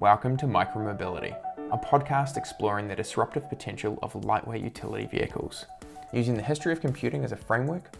[0.00, 1.36] Welcome to Micromobility,
[1.72, 5.66] a podcast exploring the disruptive potential of lightweight utility vehicles.
[6.12, 7.90] Using the history of computing as a framework,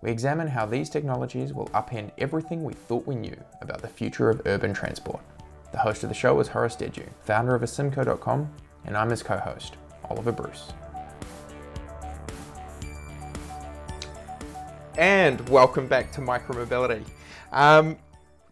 [0.00, 4.30] we examine how these technologies will upend everything we thought we knew about the future
[4.30, 5.20] of urban transport.
[5.72, 9.36] The host of the show is Horace Dediu, founder of Asimco.com, and I'm his co
[9.38, 9.78] host,
[10.08, 10.72] Oliver Bruce.
[14.96, 17.04] And welcome back to Micromobility.
[17.52, 17.98] Um,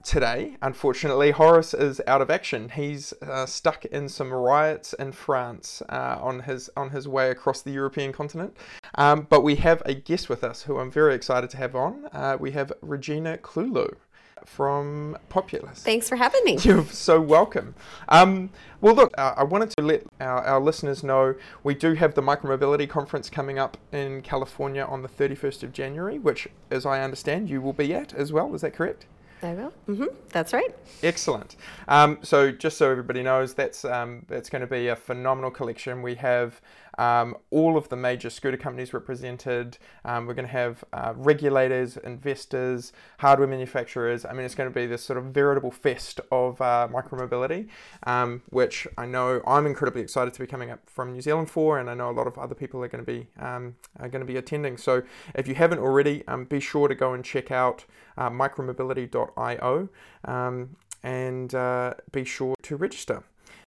[0.03, 2.69] today, unfortunately, Horace is out of action.
[2.69, 7.63] He's uh, stuck in some riots in France uh, on his on his way across
[7.63, 8.57] the European continent.
[8.95, 12.07] Um, but we have a guest with us who I'm very excited to have on.
[12.13, 13.97] Uh, we have Regina Clewlow
[14.45, 15.83] from Populus.
[15.83, 16.59] Thanks for having me.
[16.63, 17.75] You're so welcome.
[18.09, 18.51] Um,
[18.81, 22.23] well, look, uh, I wanted to let our, our, listeners know we do have the
[22.23, 27.49] Micromobility Conference coming up in California on the 31st of January, which, as I understand,
[27.49, 28.55] you will be at as well.
[28.55, 29.07] Is that correct?
[29.43, 29.73] I will.
[29.89, 30.07] Mm-hmm.
[30.31, 30.75] That's right.
[31.03, 31.57] Excellent.
[31.89, 36.01] Um, so, just so everybody knows, that's um, that's going to be a phenomenal collection.
[36.01, 36.61] We have
[36.99, 39.79] um, all of the major scooter companies represented.
[40.05, 44.25] Um, we're going to have uh, regulators, investors, hardware manufacturers.
[44.25, 47.69] I mean, it's going to be this sort of veritable fest of uh, micromobility,
[48.05, 51.79] um, which I know I'm incredibly excited to be coming up from New Zealand for,
[51.79, 54.21] and I know a lot of other people are going to be um, are going
[54.21, 54.77] to be attending.
[54.77, 55.03] So
[55.35, 57.85] if you haven't already, um, be sure to go and check out
[58.17, 59.89] uh, micromobility.io
[60.25, 63.23] um, and uh, be sure to register.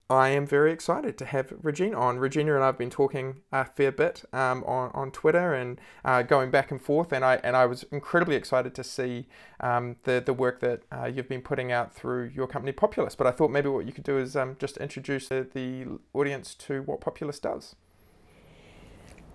[0.09, 2.17] I am very excited to have Regina on.
[2.17, 6.21] Regina and I have been talking a fair bit um, on, on Twitter and uh,
[6.21, 9.27] going back and forth, and I and I was incredibly excited to see
[9.59, 13.15] um, the the work that uh, you've been putting out through your company Populus.
[13.15, 16.55] But I thought maybe what you could do is um, just introduce the, the audience
[16.55, 17.75] to what Populus does.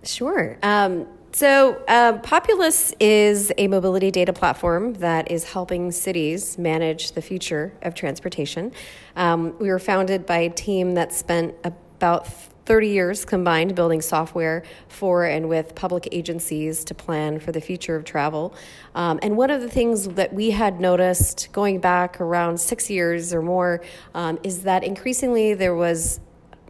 [0.04, 0.58] Sure.
[0.62, 7.22] Um, so, uh, Populus is a mobility data platform that is helping cities manage the
[7.22, 8.72] future of transportation.
[9.16, 12.28] Um, we were founded by a team that spent about
[12.66, 17.96] 30 years combined building software for and with public agencies to plan for the future
[17.96, 18.54] of travel.
[18.94, 23.32] Um, and one of the things that we had noticed going back around six years
[23.32, 23.82] or more
[24.14, 26.20] um, is that increasingly there was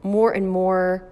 [0.03, 1.12] more and more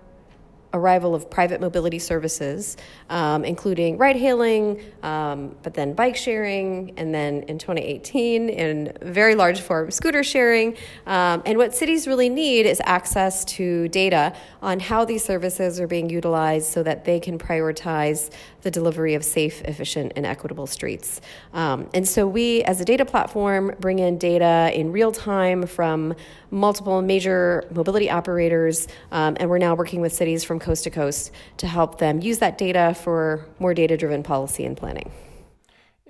[0.72, 2.76] arrival of private mobility services,
[3.08, 9.34] um, including ride hailing, um, but then bike sharing, and then in 2018, in very
[9.34, 10.76] large form, scooter sharing.
[11.06, 15.86] Um, and what cities really need is access to data on how these services are
[15.86, 18.30] being utilized so that they can prioritize
[18.62, 21.20] the delivery of safe, efficient, and equitable streets.
[21.52, 26.14] Um, and so we, as a data platform, bring in data in real time from
[26.50, 31.32] multiple major mobility operators, um, and we're now working with cities from coast to coast
[31.58, 35.10] to help them use that data for more data driven policy and planning.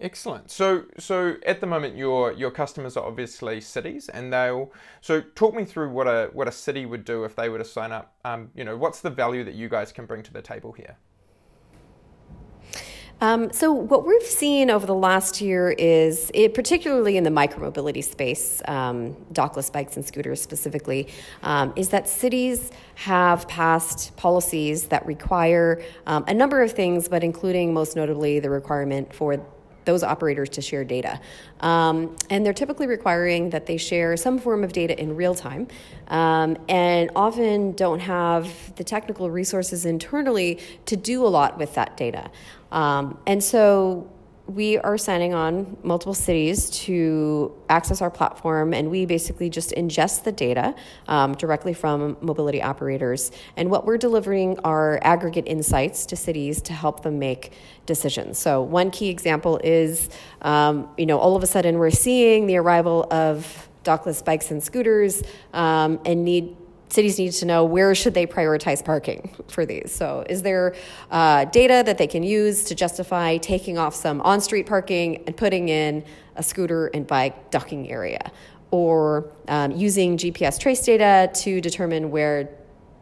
[0.00, 0.50] Excellent.
[0.50, 4.72] So, so at the moment, your your customers are obviously cities, and they'll.
[5.02, 7.66] So, talk me through what a what a city would do if they were to
[7.66, 8.14] sign up.
[8.24, 10.96] Um, you know, what's the value that you guys can bring to the table here?
[13.22, 18.02] Um, so, what we've seen over the last year is, it, particularly in the micromobility
[18.02, 21.06] space, um, dockless bikes and scooters specifically,
[21.42, 27.22] um, is that cities have passed policies that require um, a number of things, but
[27.22, 29.44] including most notably the requirement for
[29.90, 31.20] those operators to share data.
[31.60, 35.66] Um, and they're typically requiring that they share some form of data in real time
[36.08, 38.44] um, and often don't have
[38.76, 42.30] the technical resources internally to do a lot with that data.
[42.70, 44.08] Um, and so
[44.50, 50.24] we are signing on multiple cities to access our platform, and we basically just ingest
[50.24, 50.74] the data
[51.06, 53.30] um, directly from mobility operators.
[53.56, 57.52] And what we're delivering are aggregate insights to cities to help them make
[57.86, 58.38] decisions.
[58.38, 60.10] So, one key example is,
[60.42, 64.62] um, you know, all of a sudden we're seeing the arrival of dockless bikes and
[64.62, 65.22] scooters
[65.52, 66.56] um, and need
[66.90, 70.74] cities need to know where should they prioritize parking for these so is there
[71.10, 75.68] uh, data that they can use to justify taking off some on-street parking and putting
[75.68, 76.04] in
[76.36, 78.30] a scooter and bike docking area
[78.70, 82.48] or um, using gps trace data to determine where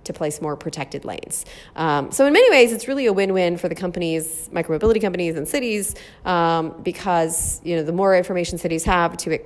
[0.08, 1.44] to place more protected lanes.
[1.76, 5.46] Um, so in many ways, it's really a win-win for the companies, micromobility companies, and
[5.46, 5.94] cities,
[6.24, 9.38] um, because you know the more information cities have to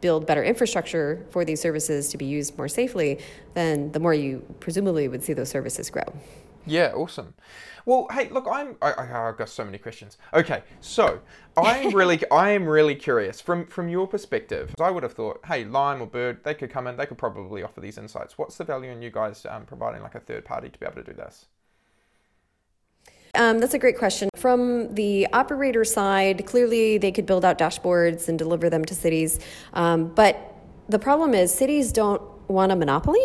[0.00, 3.18] build better infrastructure for these services to be used more safely,
[3.54, 6.04] then the more you presumably would see those services grow.
[6.66, 7.34] Yeah, awesome.
[7.86, 10.18] Well, hey, look, I'm I, have got so many questions.
[10.34, 11.20] Okay, so
[11.56, 14.74] I'm really I am really curious from from your perspective.
[14.78, 17.62] I would have thought, hey, Lime or Bird, they could come in, they could probably
[17.62, 18.36] offer these insights.
[18.36, 20.96] What's the value in you guys um, providing like a third party to be able
[20.96, 21.46] to do this?
[23.38, 24.28] Um, that's a great question.
[24.36, 29.38] From the operator side, clearly they could build out dashboards and deliver them to cities.
[29.72, 30.56] Um, but
[30.88, 33.24] the problem is, cities don't want a monopoly.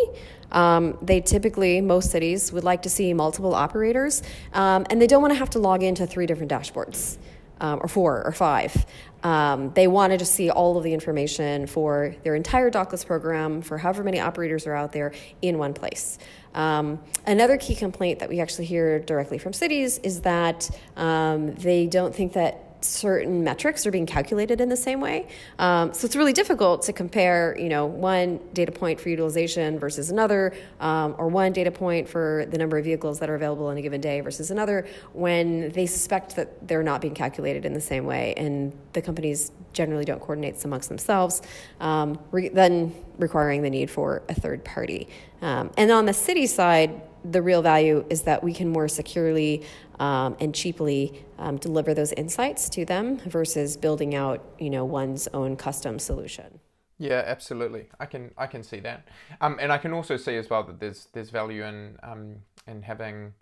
[0.52, 4.22] Um, they typically, most cities, would like to see multiple operators,
[4.52, 7.18] um, and they don't want to have to log into three different dashboards.
[7.64, 8.84] Um, or four or five.
[9.22, 13.78] Um, they wanted to see all of the information for their entire Dockless program, for
[13.78, 16.18] however many operators are out there, in one place.
[16.54, 21.86] Um, another key complaint that we actually hear directly from cities is that um, they
[21.86, 25.28] don't think that certain metrics are being calculated in the same way.
[25.58, 30.10] Um, so it's really difficult to compare, you know, one data point for utilization versus
[30.10, 33.78] another, um, or one data point for the number of vehicles that are available in
[33.78, 37.80] a given day versus another, when they suspect that they're not being calculated in the
[37.80, 41.42] same way, and the companies generally don't coordinate amongst themselves,
[41.80, 45.08] um, re- then requiring the need for a third party.
[45.42, 49.64] Um, and on the city side, the real value is that we can more securely
[49.98, 55.28] um, and cheaply um, deliver those insights to them versus building out, you know, one's
[55.28, 56.60] own custom solution.
[56.98, 57.88] Yeah, absolutely.
[57.98, 59.08] I can I can see that,
[59.40, 62.36] um, and I can also see as well that there's there's value in um,
[62.68, 63.32] in having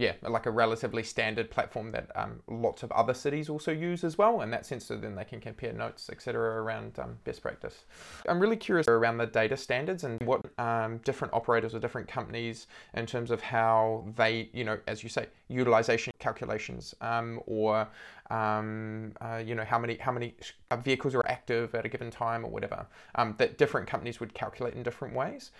[0.00, 4.16] yeah, like a relatively standard platform that um, lots of other cities also use as
[4.16, 4.40] well.
[4.40, 7.84] In that sense, so then they can compare notes, etc., around um, best practice.
[8.26, 12.66] I'm really curious around the data standards and what um, different operators or different companies,
[12.94, 17.86] in terms of how they, you know, as you say, utilization calculations um, or
[18.30, 20.34] um, uh, you know how many how many
[20.82, 22.86] vehicles are active at a given time or whatever
[23.16, 25.50] um, that different companies would calculate in different ways.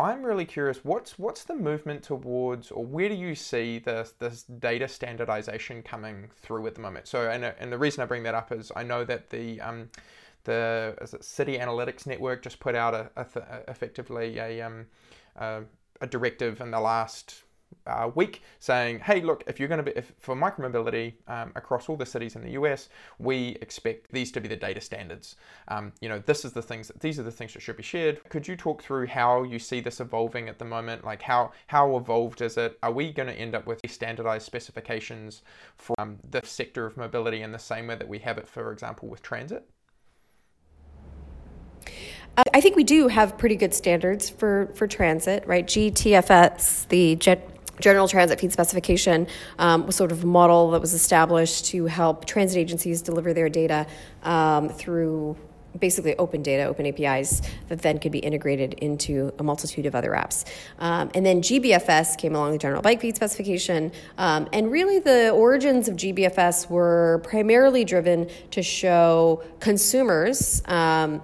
[0.00, 0.84] I'm really curious.
[0.84, 6.28] What's what's the movement towards, or where do you see this this data standardization coming
[6.42, 7.06] through at the moment?
[7.08, 9.90] So, and and the reason I bring that up is I know that the um,
[10.44, 14.86] the City Analytics Network just put out a, a th- effectively a um,
[15.36, 15.62] a,
[16.00, 17.42] a directive in the last
[17.86, 21.88] uh, week saying, hey, look, if you're going to be, if, for micromobility um, across
[21.88, 22.88] all the cities in the US,
[23.18, 25.36] we expect these to be the data standards.
[25.68, 27.82] Um, you know, this is the things that, these are the things that should be
[27.82, 28.20] shared.
[28.28, 31.04] Could you talk through how you see this evolving at the moment?
[31.04, 32.78] Like how, how evolved is it?
[32.82, 35.42] Are we going to end up with standardized specifications
[35.76, 38.72] for um, the sector of mobility in the same way that we have it, for
[38.72, 39.68] example, with transit?
[42.54, 45.66] I think we do have pretty good standards for, for transit, right?
[45.66, 47.49] GTFS, the Jet
[47.80, 49.26] General Transit Feed Specification
[49.58, 53.48] um, was sort of a model that was established to help transit agencies deliver their
[53.48, 53.86] data
[54.22, 55.36] um, through
[55.78, 60.10] basically open data, open APIs that then could be integrated into a multitude of other
[60.10, 60.44] apps.
[60.78, 63.92] Um, and then GBFS came along, the General Bike Feed Specification.
[64.18, 71.22] Um, and really, the origins of GBFS were primarily driven to show consumers um,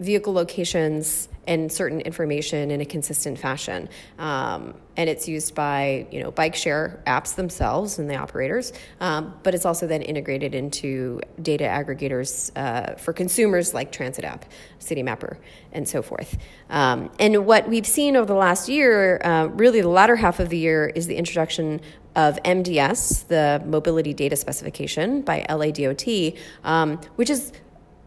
[0.00, 3.88] vehicle locations and certain information in a consistent fashion.
[4.18, 9.34] Um, and it's used by you know bike share apps themselves and the operators, um,
[9.42, 14.44] but it's also then integrated into data aggregators uh, for consumers like Transit App,
[14.78, 15.38] Citymapper,
[15.72, 16.36] and so forth.
[16.68, 20.50] Um, and what we've seen over the last year, uh, really the latter half of
[20.50, 21.80] the year, is the introduction
[22.16, 27.52] of MDS, the Mobility Data Specification by LADOT, um, which is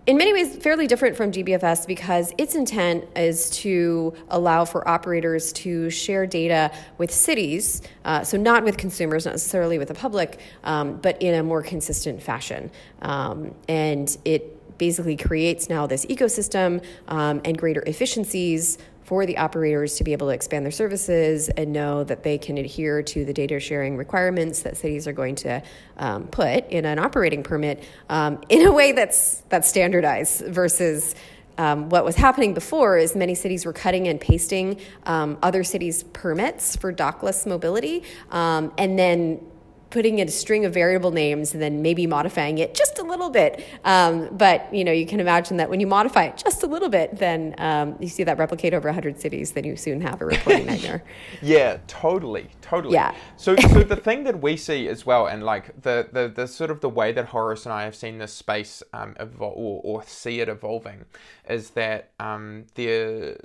[0.08, 5.54] in many ways fairly different from GBFS because its intent is to allow for operators
[5.54, 10.40] to share data with cities, uh, so not with consumers, not necessarily with the public,
[10.64, 12.72] um, but in a more consistent fashion.
[13.04, 18.80] Um, and it basically creates now this ecosystem um, and greater efficiencies
[19.12, 22.58] for the operators to be able to expand their services and know that they can
[22.58, 25.62] adhere to the data sharing requirements that cities are going to
[25.98, 31.14] um, put in an operating permit um, in a way that's that's standardized versus
[31.58, 36.04] um, what was happening before is many cities were cutting and pasting um, other cities'
[36.14, 39.46] permits for dockless mobility um, and then
[39.92, 43.30] putting in a string of variable names and then maybe modifying it just a little
[43.30, 43.64] bit.
[43.84, 46.90] Um, but you know, you can imagine that when you modify it just a little
[46.90, 50.26] bit, then um, you see that replicate over 100 cities, then you soon have a
[50.26, 51.04] reporting nightmare.
[51.42, 52.94] yeah, totally, totally.
[52.94, 53.14] Yeah.
[53.38, 56.72] So, so the thing that we see as well, and like the the, the sort
[56.72, 60.04] of the way that Horace and I have seen this space um, evolve or, or
[60.04, 61.06] see it evolving,
[61.50, 63.38] is that um, the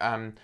[0.00, 0.34] um,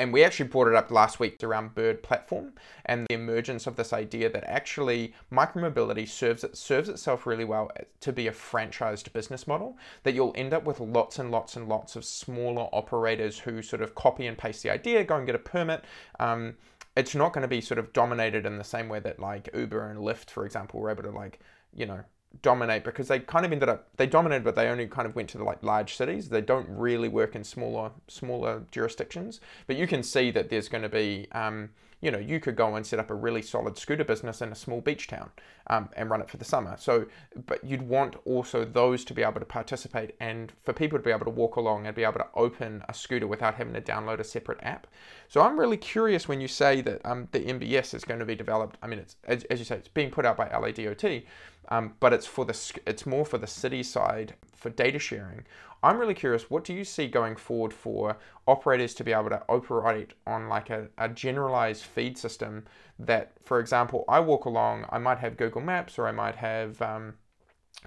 [0.00, 2.54] and we actually brought it up last week around Bird platform
[2.86, 7.70] and the emergence of this idea that actually micromobility serves it serves itself really well
[8.00, 9.76] to be a franchised business model.
[10.04, 13.82] That you'll end up with lots and lots and lots of smaller operators who sort
[13.82, 15.84] of copy and paste the idea, go and get a permit.
[16.18, 16.54] Um,
[16.96, 19.90] it's not going to be sort of dominated in the same way that like Uber
[19.90, 21.40] and Lyft, for example, were able to like
[21.74, 22.00] you know
[22.42, 25.28] dominate because they kind of ended up they dominated but they only kind of went
[25.28, 29.86] to the like large cities they don't really work in smaller smaller jurisdictions but you
[29.86, 31.70] can see that there's going to be um,
[32.00, 34.54] you know, you could go and set up a really solid scooter business in a
[34.54, 35.30] small beach town
[35.66, 36.76] um, and run it for the summer.
[36.78, 37.06] So,
[37.46, 41.10] but you'd want also those to be able to participate and for people to be
[41.10, 44.18] able to walk along and be able to open a scooter without having to download
[44.18, 44.86] a separate app.
[45.28, 48.34] So I'm really curious when you say that um, the MDS is going to be
[48.34, 48.78] developed.
[48.82, 51.24] I mean, it's as, as you say, it's being put out by LADOT,
[51.68, 55.44] um, but it's for the it's more for the city side for data sharing.
[55.82, 59.42] I'm really curious, what do you see going forward for operators to be able to
[59.48, 62.66] operate on like a, a generalized feed system
[62.98, 66.82] that, for example, I walk along, I might have Google Maps or I might have,
[66.82, 67.14] um,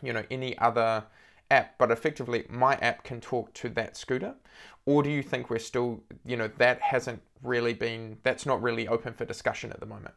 [0.01, 1.03] you know, any other
[1.51, 4.33] app, but effectively my app can talk to that scooter?
[4.87, 8.87] Or do you think we're still, you know, that hasn't really been, that's not really
[8.87, 10.15] open for discussion at the moment?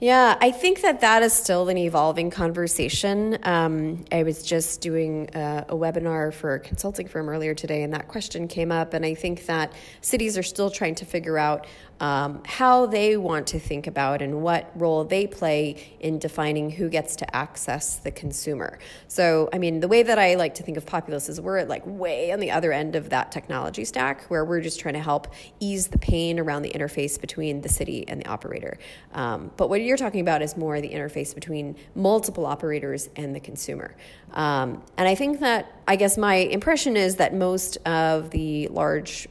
[0.00, 3.36] Yeah, I think that that is still an evolving conversation.
[3.42, 7.92] Um, I was just doing a, a, webinar for a consulting firm earlier today, and
[7.92, 8.94] that question came up.
[8.94, 11.66] And I think that cities are still trying to figure out
[12.00, 16.88] um, how they want to think about and what role they play in defining who
[16.88, 18.78] gets to access the consumer.
[19.08, 21.82] So, I mean, the way that I like to think of Populus is we're like
[21.84, 25.28] way on the other end of that technology stack where we're just trying to help
[25.60, 28.78] ease the pain around the interface between the city and the operator.
[29.12, 33.40] Um, but what you're talking about is more the interface between multiple operators and the
[33.40, 33.96] consumer.
[34.32, 39.28] Um, and I think that, I guess my impression is that most of the large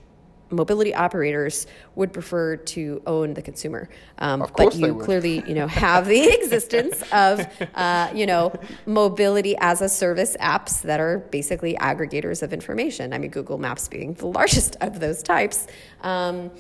[0.50, 3.90] mobility operators would prefer to own the consumer.
[4.20, 8.54] Um, but you clearly, you know, have the existence of, uh, you know,
[8.86, 13.14] mobility as a service apps that are basically aggregators of information.
[13.14, 15.68] I mean, Google Maps being the largest of those types.
[16.02, 16.52] Um,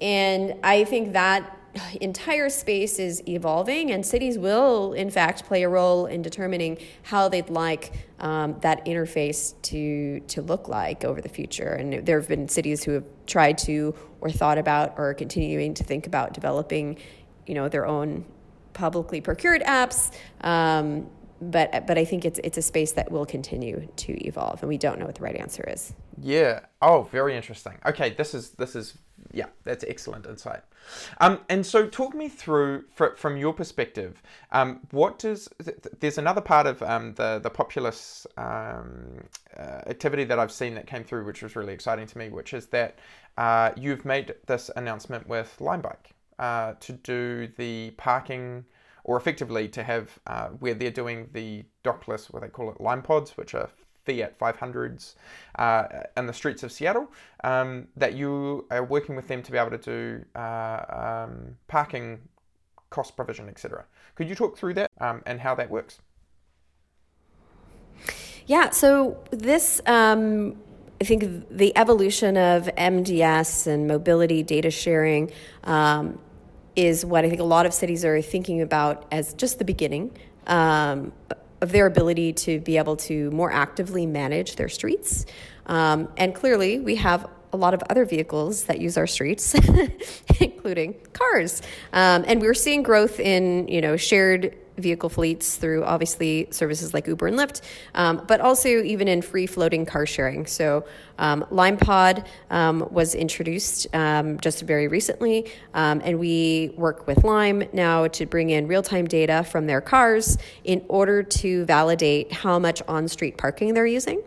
[0.00, 1.56] and I think that
[2.00, 7.28] entire space is evolving, and cities will, in fact, play a role in determining how
[7.28, 11.70] they'd like um, that interface to to look like over the future.
[11.70, 15.84] And there have been cities who have tried to, or thought about, or continuing to
[15.84, 16.98] think about developing,
[17.46, 18.24] you know, their own
[18.72, 20.12] publicly procured apps.
[20.42, 21.08] Um,
[21.40, 24.76] but but I think it's it's a space that will continue to evolve, and we
[24.76, 25.94] don't know what the right answer is.
[26.20, 26.60] Yeah.
[26.82, 27.74] Oh, very interesting.
[27.86, 28.96] Okay, this is this is
[29.32, 30.62] yeah, that's excellent insight.
[31.20, 34.22] Um, and so, talk me through fr- from your perspective.
[34.52, 39.22] Um, what does th- there's another part of um, the the Populus um,
[39.56, 42.54] uh, activity that I've seen that came through, which was really exciting to me, which
[42.54, 42.98] is that
[43.36, 48.64] uh, you've made this announcement with Limebike uh, to do the parking
[49.04, 53.02] or effectively to have uh, where they're doing the dockless, what they call it, Lime
[53.02, 53.70] Pods, which are
[54.10, 55.14] Fiat 500s
[55.56, 55.84] uh,
[56.16, 57.08] in the streets of Seattle,
[57.44, 62.20] um, that you are working with them to be able to do uh, um, parking
[62.90, 63.84] cost provision, etc.
[64.16, 66.00] Could you talk through that um, and how that works?
[68.46, 70.56] Yeah, so this, um,
[71.00, 75.30] I think the evolution of MDS and mobility data sharing
[75.64, 76.18] um,
[76.74, 80.16] is what I think a lot of cities are thinking about as just the beginning
[80.48, 81.12] um,
[81.60, 85.26] of their ability to be able to more actively manage their streets.
[85.66, 89.54] Um, and clearly, we have a lot of other vehicles that use our streets,
[90.40, 91.62] including cars.
[91.92, 97.06] Um, and we're seeing growth in you know shared vehicle fleets through obviously services like
[97.06, 97.62] Uber and Lyft,
[97.94, 100.46] um, but also even in free floating car sharing.
[100.46, 100.84] So,
[101.18, 107.64] um, LimePod um, was introduced um, just very recently, um, and we work with Lime
[107.72, 112.58] now to bring in real time data from their cars in order to validate how
[112.58, 114.22] much on street parking they're using.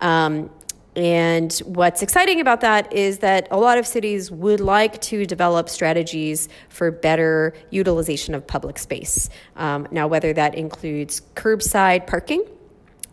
[0.00, 0.50] Um,
[0.96, 5.68] and what's exciting about that is that a lot of cities would like to develop
[5.68, 9.28] strategies for better utilization of public space.
[9.56, 12.44] Um, now, whether that includes curbside parking,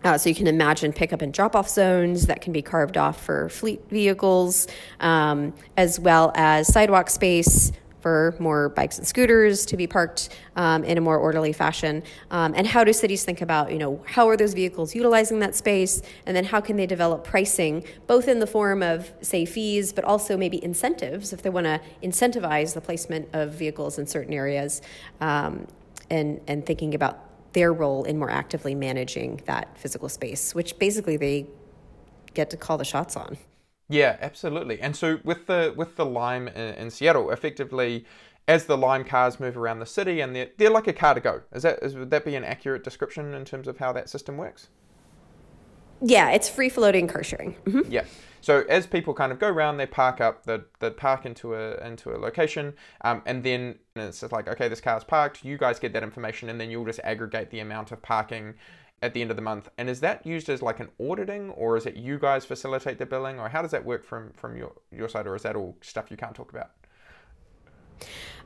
[0.06, 3.22] uh, so you can imagine pickup and drop off zones that can be carved off
[3.22, 4.68] for fleet vehicles,
[5.00, 7.72] um, as well as sidewalk space
[8.04, 12.04] for more bikes and scooters to be parked um, in a more orderly fashion?
[12.30, 15.56] Um, and how do cities think about, you know, how are those vehicles utilizing that
[15.56, 16.02] space?
[16.26, 20.04] And then how can they develop pricing, both in the form of, say, fees, but
[20.04, 24.82] also maybe incentives if they want to incentivize the placement of vehicles in certain areas
[25.22, 25.66] um,
[26.10, 31.16] and, and thinking about their role in more actively managing that physical space, which basically
[31.16, 31.48] they
[32.34, 33.38] get to call the shots on.
[33.94, 34.82] Yeah, absolutely.
[34.82, 38.06] And so with the with the Lime in, in, Seattle, effectively,
[38.48, 41.44] as the Lime cars move around the city, and they're they're like a car2go.
[41.54, 44.36] Is that is, would that be an accurate description in terms of how that system
[44.36, 44.70] works?
[46.02, 47.54] Yeah, it's free floating car sharing.
[47.66, 47.92] Mm-hmm.
[47.92, 48.06] Yeah.
[48.42, 51.78] So as people kind of go around, they park up, they they park into a
[51.86, 55.46] into a location, um, and then it's just like, okay, this car's parked.
[55.46, 58.56] You guys get that information, and then you'll just aggregate the amount of parking
[59.04, 59.70] at the end of the month.
[59.78, 63.06] And is that used as like an auditing, or is it you guys facilitate the
[63.06, 65.76] billing, or how does that work from from your your side, or is that all
[65.82, 66.72] stuff you can't talk about?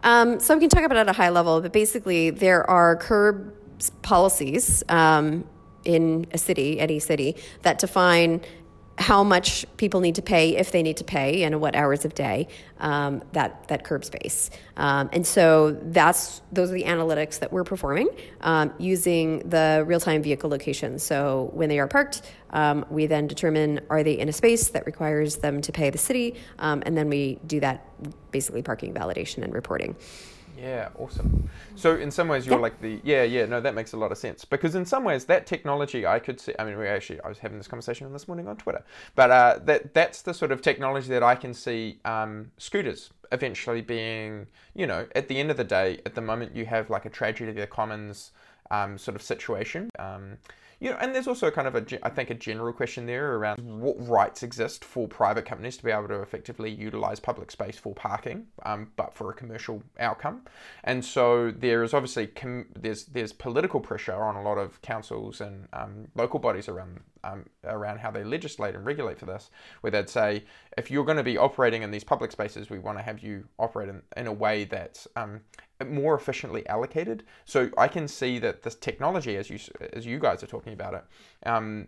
[0.04, 2.96] Um, so we can talk about it at a high level, but basically there are
[2.96, 3.54] curb
[4.02, 5.46] policies um,
[5.86, 8.42] in a city, any city, that define
[8.98, 12.16] how much people need to pay if they need to pay and what hours of
[12.16, 12.48] day
[12.80, 14.50] um, that that curb space.
[14.76, 18.10] Um, and so that's those are the analytics that we're performing
[18.42, 20.98] um, using the real-time vehicle location.
[21.00, 24.86] So when they are parked um, we then determine are they in a space that
[24.86, 26.36] requires them to pay the city?
[26.60, 27.86] Um, and then we do that
[28.32, 29.96] basically parking validation and reporting
[30.58, 31.50] yeah, awesome.
[31.76, 32.62] So in some ways, you're yeah.
[32.62, 33.46] like the yeah, yeah.
[33.46, 36.40] No, that makes a lot of sense because in some ways, that technology I could
[36.40, 36.54] see.
[36.58, 38.84] I mean, we actually I was having this conversation this morning on Twitter,
[39.16, 43.82] but uh, that that's the sort of technology that I can see um, scooters eventually
[43.82, 44.48] being.
[44.74, 47.10] You know, at the end of the day, at the moment, you have like a
[47.10, 48.32] tragedy of the commons
[48.72, 49.90] um, sort of situation.
[50.00, 50.38] Um,
[50.80, 53.58] you know, and there's also kind of a, I think, a general question there around
[53.58, 57.96] what rights exist for private companies to be able to effectively utilize public space for
[57.96, 60.44] parking, um, but for a commercial outcome.
[60.84, 65.42] And so there is obviously com- there's there's political pressure on a lot of councils
[65.42, 69.50] and um, local bodies around um, around how they legislate and regulate for this,
[69.82, 70.44] where they'd say
[70.78, 73.46] if you're going to be operating in these public spaces, we want to have you
[73.58, 75.42] operate in, in a way that's um,
[75.86, 77.24] more efficiently allocated.
[77.46, 79.60] So I can see that this technology, as you
[79.94, 81.04] as you guys are talking about it,
[81.48, 81.88] um,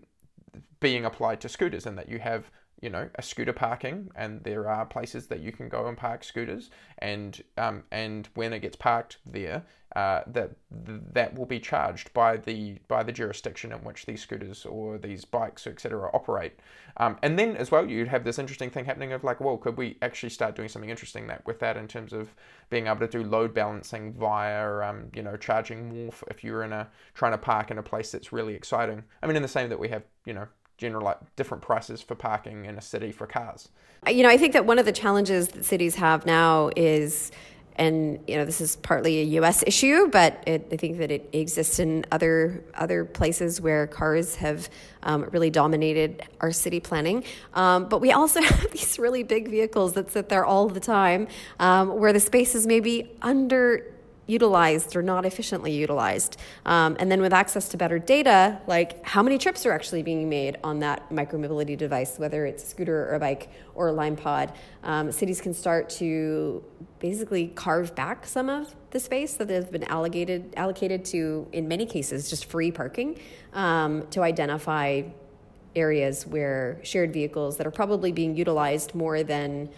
[0.79, 4.69] being applied to scooters, and that you have you know a scooter parking, and there
[4.69, 6.69] are places that you can go and park scooters,
[6.99, 9.63] and um, and when it gets parked there,
[9.95, 14.65] uh, that that will be charged by the by the jurisdiction in which these scooters
[14.65, 16.59] or these bikes etc operate.
[16.97, 19.77] Um, and then as well you'd have this interesting thing happening of like well could
[19.77, 22.29] we actually start doing something interesting that with that in terms of
[22.69, 26.71] being able to do load balancing via um, you know charging more if you're in
[26.71, 29.03] a trying to park in a place that's really exciting.
[29.23, 30.47] I mean in the same that we have you know
[30.79, 33.69] general like different prices for parking in a city for cars
[34.07, 37.31] you know I think that one of the challenges that cities have now is
[37.79, 39.63] and you know this is partly a U.S.
[39.65, 44.69] issue, but it, I think that it exists in other other places where cars have
[45.01, 47.23] um, really dominated our city planning.
[47.53, 51.29] Um, but we also have these really big vehicles that sit there all the time,
[51.59, 53.85] um, where the space is maybe under
[54.29, 56.37] utilized or not efficiently utilized.
[56.65, 60.29] Um, and then with access to better data, like how many trips are actually being
[60.29, 64.15] made on that micromobility device, whether it's a scooter or a bike or a Lime
[64.15, 66.63] pod, um, cities can start to
[66.99, 71.85] basically carve back some of the space that has been allocated allocated to, in many
[71.85, 73.19] cases, just free parking
[73.53, 75.01] um, to identify
[75.75, 79.69] areas where shared vehicles that are probably being utilized more than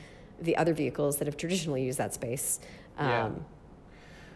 [0.41, 2.59] the other vehicles that have traditionally used that space.
[2.99, 3.29] Yeah.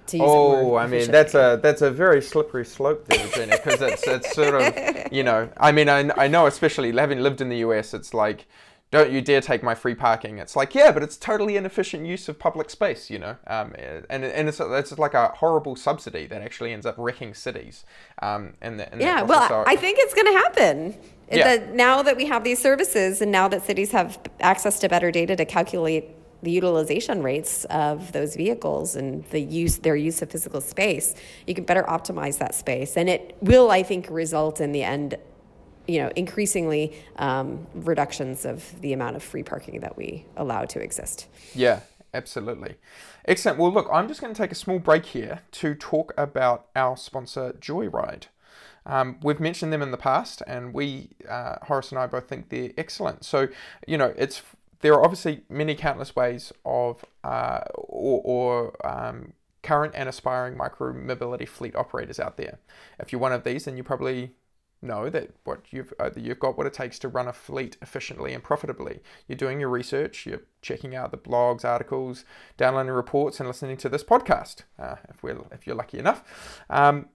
[0.07, 3.81] To use oh, I mean that's a that's a very slippery slope there, Jenny, because
[3.81, 7.49] it's it's sort of you know I mean I, I know especially having lived in
[7.49, 8.47] the US, it's like
[8.91, 10.37] don't you dare take my free parking.
[10.37, 14.23] It's like yeah, but it's totally inefficient use of public space, you know, um, and
[14.23, 17.83] and it's it's like a horrible subsidy that actually ends up wrecking cities.
[18.21, 20.97] Um, and, the, and yeah, well, I think it's going to happen.
[21.31, 21.57] Yeah.
[21.57, 25.09] That now that we have these services, and now that cities have access to better
[25.09, 26.05] data to calculate
[26.45, 31.15] the utilization rates of those vehicles and the use their use of physical space,
[31.47, 35.17] you can better optimize that space, and it will, I think, result in the end.
[35.87, 40.79] You know, increasingly um, reductions of the amount of free parking that we allow to
[40.79, 41.27] exist.
[41.53, 41.81] Yeah,
[42.11, 42.77] absolutely.
[43.27, 43.59] Excellent.
[43.59, 46.97] Well, look, I'm just going to take a small break here to talk about our
[46.97, 48.23] sponsor, Joyride.
[48.87, 52.49] Um, we've mentioned them in the past, and we, uh, Horace and I, both think
[52.49, 53.23] they're excellent.
[53.23, 53.47] So,
[53.87, 54.41] you know, it's
[54.81, 59.33] there are obviously many countless ways of uh, or, or um,
[59.63, 62.59] current and aspiring micro mobility fleet operators out there.
[62.99, 64.35] If you're one of these, then you probably
[64.81, 68.33] know that what you've uh, you've got what it takes to run a fleet efficiently
[68.33, 68.99] and profitably.
[69.27, 72.25] You're doing your research, you're checking out the blogs, articles,
[72.57, 74.63] downloading reports, and listening to this podcast.
[74.77, 77.09] Uh, if we're if you're lucky enough, um,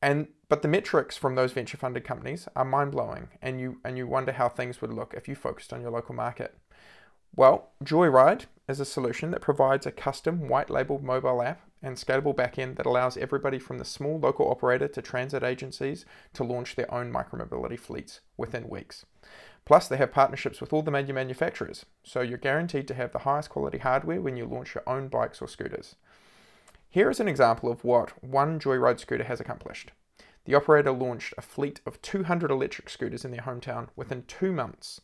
[0.00, 3.98] and but the metrics from those venture funded companies are mind blowing, and you and
[3.98, 6.56] you wonder how things would look if you focused on your local market.
[7.36, 12.34] Well, Joyride is a solution that provides a custom white labeled mobile app and scalable
[12.34, 16.92] backend that allows everybody from the small local operator to transit agencies to launch their
[16.92, 19.06] own micromobility fleets within weeks.
[19.64, 23.20] Plus, they have partnerships with all the major manufacturers, so you're guaranteed to have the
[23.20, 25.96] highest quality hardware when you launch your own bikes or scooters.
[26.88, 29.92] Here is an example of what one Joyride scooter has accomplished.
[30.44, 35.00] The operator launched a fleet of 200 electric scooters in their hometown within two months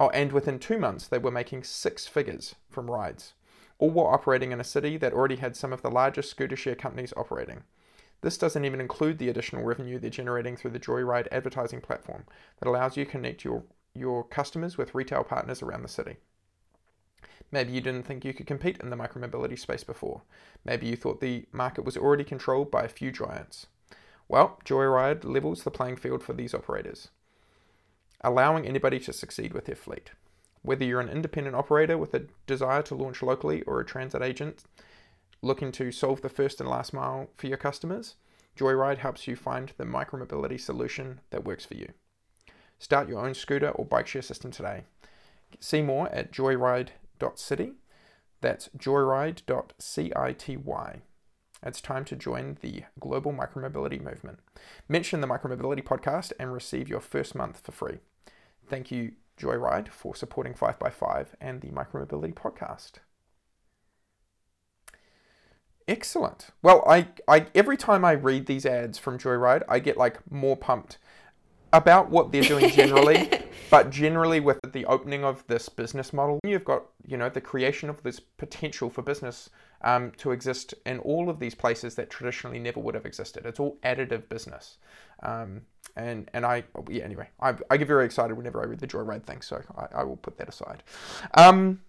[0.00, 3.34] Oh, and within two months, they were making six figures from rides.
[3.78, 6.74] All were operating in a city that already had some of the largest scooter share
[6.74, 7.62] companies operating.
[8.20, 12.24] This doesn't even include the additional revenue they're generating through the Joyride advertising platform
[12.58, 16.16] that allows you to connect your, your customers with retail partners around the city.
[17.52, 20.22] Maybe you didn't think you could compete in the micromobility space before.
[20.64, 23.66] Maybe you thought the market was already controlled by a few giants.
[24.26, 27.10] Well, Joyride levels the playing field for these operators,
[28.24, 30.10] allowing anybody to succeed with their fleet.
[30.62, 34.64] Whether you're an independent operator with a desire to launch locally or a transit agent
[35.42, 38.14] looking to solve the first and last mile for your customers,
[38.58, 41.92] Joyride helps you find the micromobility solution that works for you.
[42.78, 44.84] Start your own scooter or bike share system today.
[45.60, 47.72] See more at joyride.city.
[48.40, 50.12] That's joyride.city.
[51.66, 54.40] It's time to join the global micromobility movement.
[54.88, 58.00] Mention the Micromobility podcast and receive your first month for free.
[58.68, 62.92] Thank you, Joyride, for supporting 5x5 and the Micromobility podcast.
[65.86, 66.48] Excellent.
[66.62, 70.56] Well, I, I every time I read these ads from Joyride, I get like more
[70.56, 70.98] pumped
[71.74, 73.28] about what they're doing generally,
[73.70, 77.90] but generally with the opening of this business model, you've got you know the creation
[77.90, 79.50] of this potential for business
[79.82, 83.44] um, to exist in all of these places that traditionally never would have existed.
[83.44, 84.78] It's all additive business,
[85.22, 85.62] um,
[85.96, 89.24] and and I yeah anyway I, I get very excited whenever I read the Joyride
[89.24, 90.82] thing, so I, I will put that aside.
[91.34, 91.80] Um,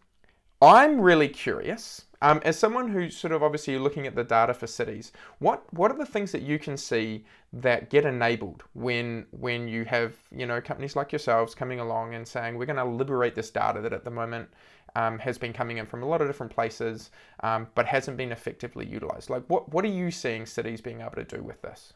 [0.62, 4.68] I'm really curious, um, as someone who's sort of obviously looking at the data for
[4.68, 9.68] cities, what what are the things that you can see that get enabled when when
[9.68, 13.36] you have you know companies like yourselves coming along and saying we're going to liberate
[13.36, 14.50] this data that at the moment
[14.96, 18.32] um, has been coming in from a lot of different places, um, but hasn't been
[18.32, 19.30] effectively utilized.
[19.30, 21.94] Like what what are you seeing cities being able to do with this?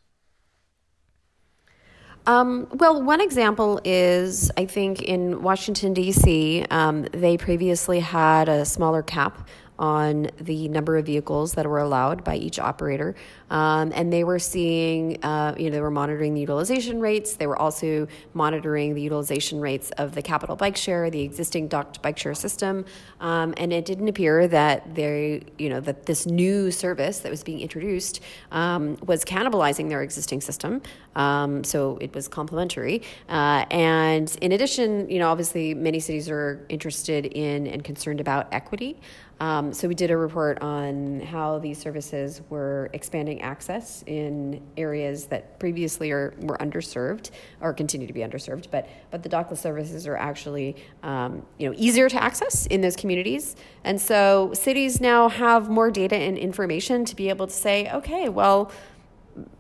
[2.30, 8.65] Um, well, one example is I think in Washington, D.C., um, they previously had a
[8.65, 9.48] smaller cap
[9.80, 13.15] on the number of vehicles that were allowed by each operator.
[13.50, 17.34] Um, and they were seeing, uh, you know, they were monitoring the utilization rates.
[17.36, 22.02] They were also monitoring the utilization rates of the capital bike share, the existing docked
[22.02, 22.86] bike share system.
[23.22, 27.44] Um, and it didn't appear that they, you know, that this new service that was
[27.44, 28.20] being introduced
[28.52, 30.82] um, was cannibalizing their existing system.
[31.15, 33.02] Um, so it was complementary.
[33.30, 38.48] Uh, and in addition, you know, obviously many cities are interested in and concerned about
[38.52, 39.00] equity.
[39.39, 45.28] Um, so we did a report on how these services were expanding access in areas
[45.28, 48.65] that previously are, were underserved or continue to be underserved.
[48.69, 52.97] But but the dockless services are actually um, you know easier to access in those
[52.97, 57.89] communities, and so cities now have more data and information to be able to say,
[57.91, 58.71] okay, well,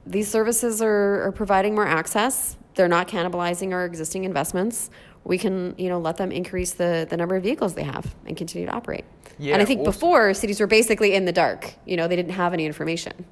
[0.05, 2.57] these services are, are providing more access.
[2.75, 4.89] They're not cannibalizing our existing investments.
[5.23, 8.35] We can you know let them increase the the number of vehicles they have and
[8.35, 9.05] continue to operate.
[9.39, 11.73] Yeah, and I think before cities were basically in the dark.
[11.85, 13.25] You know, they didn't have any information.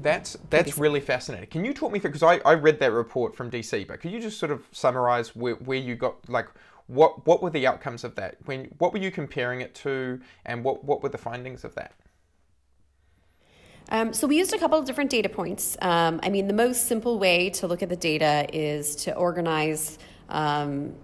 [0.00, 1.48] That's that's really fascinating.
[1.48, 2.12] Can you talk me through?
[2.12, 5.36] Because I, I read that report from DC, but could you just sort of summarize
[5.36, 6.48] where, where you got like
[6.86, 8.36] what what were the outcomes of that?
[8.46, 11.92] When what were you comparing it to, and what what were the findings of that?
[13.90, 15.76] Um, so we used a couple of different data points.
[15.80, 19.98] Um, I mean, the most simple way to look at the data is to organize
[20.28, 20.94] um,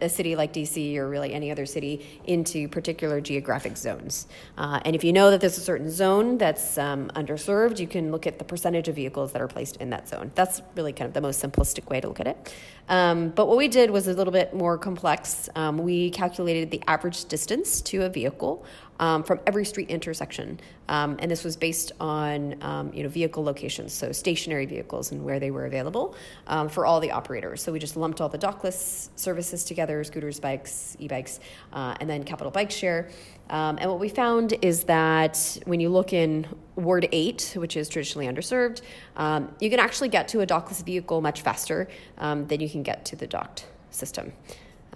[0.00, 4.26] a city like DC or really any other city into particular geographic zones.
[4.58, 8.10] Uh, and if you know that there's a certain zone that's um, underserved, you can
[8.10, 10.32] look at the percentage of vehicles that are placed in that zone.
[10.34, 12.54] That's really kind of the most simplistic way to look at it.
[12.88, 15.48] Um, but what we did was a little bit more complex.
[15.54, 18.64] Um, we calculated the average distance to a vehicle
[19.00, 23.44] um, from every street intersection, um, and this was based on um, you know vehicle
[23.44, 26.14] locations, so stationary vehicles and where they were available
[26.46, 27.62] um, for all the operators.
[27.62, 31.40] So we just lumped all the dockless services together: scooters, bikes, e-bikes,
[31.72, 33.08] uh, and then Capital Bike Share.
[33.48, 37.88] Um, and what we found is that when you look in Ward 8, which is
[37.88, 38.82] traditionally underserved,
[39.16, 43.04] um, you can actually get to a dockless vehicle much faster than you can get
[43.04, 44.32] to the docked system.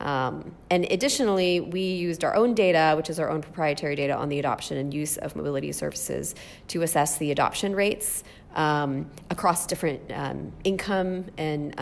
[0.01, 4.29] Um, and additionally, we used our own data, which is our own proprietary data on
[4.29, 6.35] the adoption and use of mobility services
[6.69, 11.75] to assess the adoption rates um, across different um, income and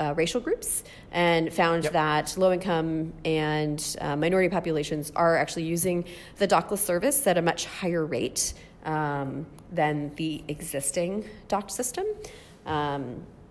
[0.00, 1.92] uh, racial groups and found yep.
[1.92, 6.04] that low income and uh, minority populations are actually using
[6.38, 12.06] the dockless service at a much higher rate um, than the existing docked system.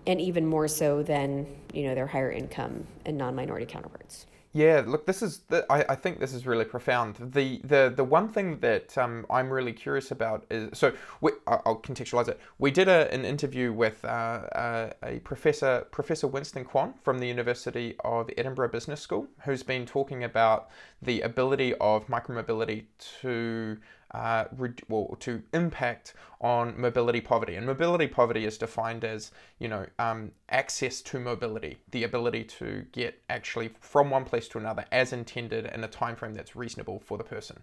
[0.10, 4.26] And even more so than you know their higher income and non-minority counterparts.
[4.52, 7.18] Yeah, look, this is I, I think this is really profound.
[7.20, 11.80] The the the one thing that um, I'm really curious about is so we, I'll
[11.84, 12.40] contextualize it.
[12.58, 17.28] We did a, an interview with uh, uh, a professor Professor Winston Kwon from the
[17.28, 20.70] University of Edinburgh Business School, who's been talking about
[21.04, 22.86] the ability of micromobility
[23.22, 23.78] to
[24.12, 24.46] uh,
[24.88, 27.56] well, to impact on mobility poverty.
[27.56, 32.86] And mobility poverty is defined as, you know, um, access to mobility, the ability to
[32.92, 37.00] get actually from one place to another as intended in a time frame that's reasonable
[37.00, 37.62] for the person.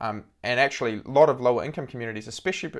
[0.00, 2.72] Um, and actually, a lot of lower income communities, especially,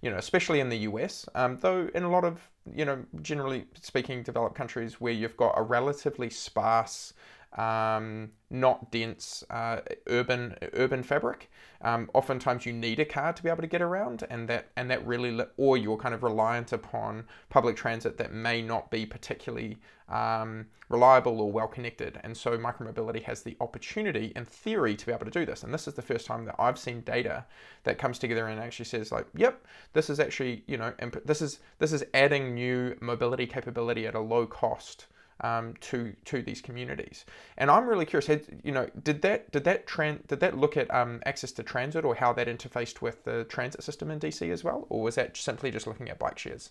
[0.00, 3.66] you know, especially in the US, um, though in a lot of, you know, generally
[3.80, 7.12] speaking, developed countries where you've got a relatively sparse
[7.56, 11.50] um, not dense uh, urban urban fabric.
[11.82, 14.90] Um, oftentimes, you need a car to be able to get around, and that and
[14.90, 19.78] that really, or you're kind of reliant upon public transit that may not be particularly
[20.08, 22.20] um, reliable or well connected.
[22.22, 25.62] And so, micromobility has the opportunity, in theory, to be able to do this.
[25.62, 27.44] And this is the first time that I've seen data
[27.84, 30.92] that comes together and actually says, like, yep, this is actually, you know,
[31.24, 35.06] this is this is adding new mobility capability at a low cost
[35.40, 37.24] um, to to these communities.
[37.56, 38.26] And I'm really curious.
[38.26, 41.62] Had, you know, did that did that tran- did that look at um, access to
[41.62, 45.14] transit or how that interfaced with the transit system in DC as well, or was
[45.16, 46.70] that simply just looking at bike shares?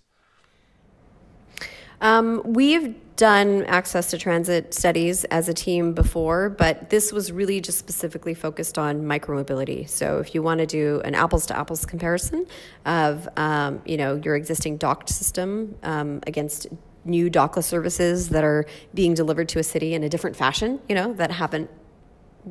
[2.01, 7.61] Um, we've done access to transit studies as a team before, but this was really
[7.61, 9.87] just specifically focused on micromobility.
[9.87, 12.45] So if you want to do an apples to apples comparison
[12.85, 16.67] of, um, you know, your existing docked system um, against
[17.05, 20.95] new dockless services that are being delivered to a city in a different fashion, you
[20.95, 21.69] know, that haven't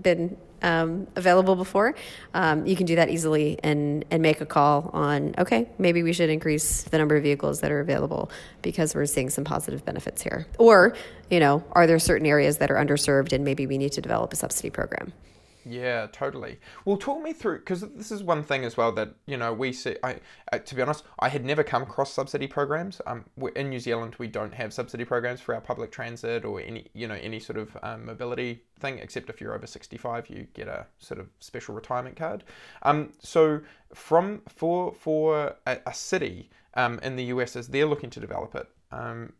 [0.00, 1.94] been um, available before,
[2.32, 6.12] um, you can do that easily and, and make a call on, okay, maybe we
[6.12, 8.30] should increase the number of vehicles that are available
[8.62, 10.46] because we're seeing some positive benefits here.
[10.58, 10.96] Or,
[11.30, 14.32] you know, are there certain areas that are underserved and maybe we need to develop
[14.32, 15.12] a subsidy program?
[15.66, 16.58] Yeah, totally.
[16.84, 19.72] Well, talk me through because this is one thing as well that you know we
[19.72, 19.96] see.
[20.02, 20.20] I,
[20.52, 23.00] uh, to be honest, I had never come across subsidy programs.
[23.06, 23.24] Um,
[23.56, 27.08] in New Zealand, we don't have subsidy programs for our public transit or any you
[27.08, 30.68] know any sort of um, mobility thing, except if you're over sixty five, you get
[30.68, 32.44] a sort of special retirement card.
[32.82, 33.60] Um, so
[33.94, 38.54] from for for a, a city um, in the US as they're looking to develop
[38.54, 39.32] it, um,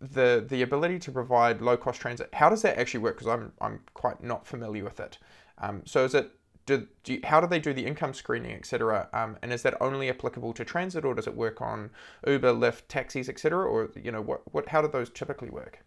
[0.00, 2.28] the the ability to provide low cost transit.
[2.32, 3.16] How does that actually work?
[3.16, 5.18] Because I'm I'm quite not familiar with it.
[5.58, 6.30] Um, so is it
[6.66, 9.08] do, do you, how do they do the income screening, etc.
[9.12, 11.90] Um, and is that only applicable to transit, or does it work on
[12.26, 13.66] Uber, Lyft, taxis, etc.
[13.66, 15.84] Or you know what what how do those typically work?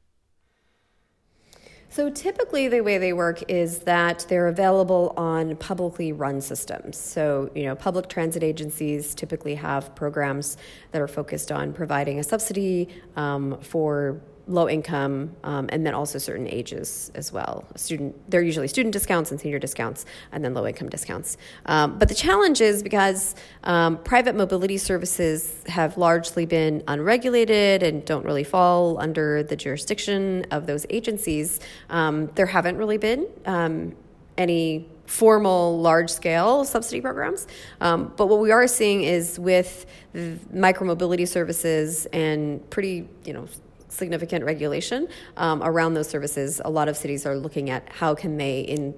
[1.89, 6.97] So typically, the way they work is that they're available on publicly run systems.
[6.97, 10.57] So, you know, public transit agencies typically have programs
[10.91, 16.17] that are focused on providing a subsidy um, for low income, um, and then also
[16.17, 17.65] certain ages as well.
[17.75, 21.37] Student, they're usually student discounts and senior discounts, and then low income discounts.
[21.65, 28.05] Um, but the challenge is because um, private mobility services have largely been unregulated and
[28.05, 31.59] don't really fall under the jurisdiction of those agencies.
[31.89, 33.95] Um, there haven't really been um,
[34.37, 37.47] any formal large scale subsidy programs.
[37.79, 39.85] Um, but what we are seeing is with
[40.53, 43.47] micromobility services and pretty, you know,
[43.89, 48.37] significant regulation um, around those services, a lot of cities are looking at how can
[48.37, 48.93] they in,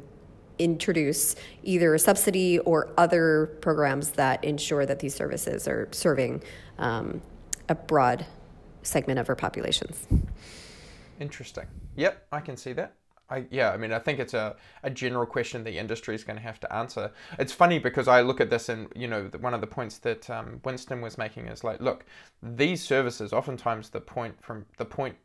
[0.58, 6.44] introduce either a subsidy or other programs that ensure that these services are serving
[6.78, 7.22] um,
[7.70, 8.26] a broad
[8.84, 10.08] segment of our populations.
[11.20, 11.66] Interesting.
[11.96, 12.94] Yep, I can see that.
[13.30, 16.38] I, yeah, I mean, I think it's a, a general question the industry is going
[16.38, 17.12] to have to answer.
[17.38, 20.30] It's funny because I look at this and, you know, one of the points that
[20.30, 22.06] um, Winston was making is like, look,
[22.42, 25.16] these services, oftentimes the point from the point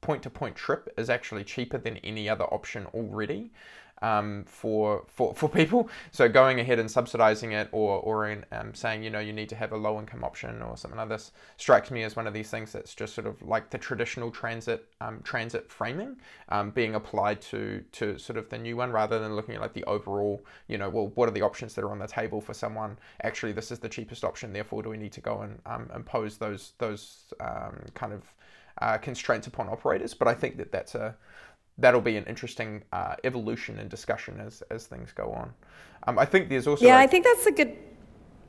[0.00, 3.52] point to point trip is actually cheaper than any other option already
[4.02, 5.88] um, for, for for people.
[6.10, 9.48] So going ahead and subsidizing it, or or in, um, saying you know you need
[9.50, 12.34] to have a low income option or something like this, strikes me as one of
[12.34, 16.16] these things that's just sort of like the traditional transit um, transit framing
[16.50, 19.72] um, being applied to to sort of the new one, rather than looking at like
[19.72, 22.54] the overall you know well what are the options that are on the table for
[22.54, 22.98] someone.
[23.22, 24.52] Actually, this is the cheapest option.
[24.52, 28.22] Therefore, do we need to go and um, impose those those um, kind of
[28.80, 30.12] uh, constraints upon operators?
[30.14, 31.14] But I think that that's a
[31.78, 35.52] that'll be an interesting uh, evolution and discussion as as things go on.
[36.06, 37.76] Um, I think there's also yeah, I think that's a good.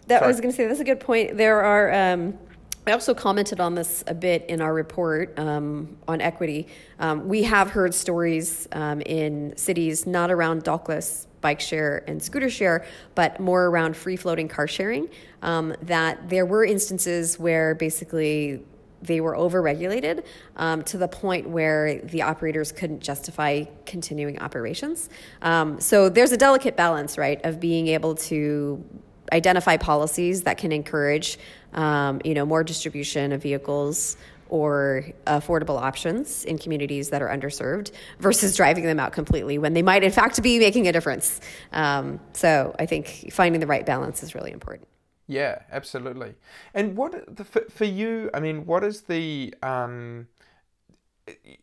[0.07, 0.25] That Sorry.
[0.25, 1.37] I was going to say that's a good point.
[1.37, 1.93] There are.
[1.93, 2.37] Um,
[2.85, 6.67] I also commented on this a bit in our report um, on equity.
[6.99, 12.49] Um, we have heard stories um, in cities not around dockless bike share and scooter
[12.49, 15.07] share, but more around free floating car sharing.
[15.41, 18.65] Um, that there were instances where basically
[19.03, 20.23] they were overregulated
[20.55, 25.09] um, to the point where the operators couldn't justify continuing operations.
[25.41, 28.83] Um, so there's a delicate balance, right, of being able to
[29.31, 31.37] identify policies that can encourage,
[31.73, 34.17] um, you know, more distribution of vehicles
[34.49, 39.81] or affordable options in communities that are underserved versus driving them out completely when they
[39.81, 41.41] might, in fact, be making a difference.
[41.71, 44.87] Um, so I think finding the right balance is really important.
[45.27, 46.35] Yeah, absolutely.
[46.73, 48.29] And what the, for, for you?
[48.33, 50.27] I mean, what is the um,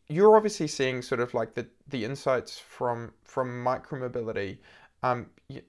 [0.09, 4.59] you're obviously seeing sort of like the the insights from from micromobility.
[5.03, 5.62] Um, you,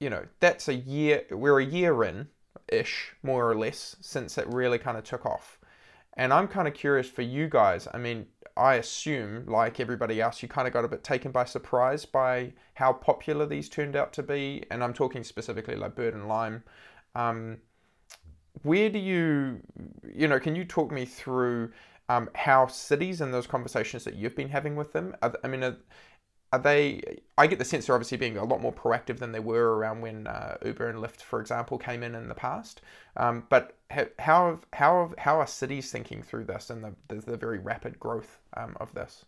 [0.00, 1.24] you know, that's a year.
[1.30, 2.28] We're a year in
[2.68, 5.58] ish, more or less, since it really kind of took off.
[6.16, 7.88] And I'm kind of curious for you guys.
[7.92, 11.44] I mean, I assume, like everybody else, you kind of got a bit taken by
[11.44, 14.64] surprise by how popular these turned out to be.
[14.70, 16.62] And I'm talking specifically like Bird and Lime.
[17.16, 17.58] Um,
[18.62, 19.60] where do you,
[20.14, 21.72] you know, can you talk me through
[22.08, 25.16] um, how cities and those conversations that you've been having with them?
[25.20, 25.76] Are, I mean, are,
[26.54, 27.02] are they?
[27.36, 30.00] I get the sense they're obviously being a lot more proactive than they were around
[30.00, 32.80] when uh, Uber and Lyft, for example, came in in the past.
[33.16, 33.76] Um, but
[34.18, 38.38] how how how are cities thinking through this and the the, the very rapid growth
[38.56, 39.24] um, of this?